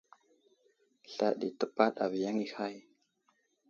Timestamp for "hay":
2.55-2.75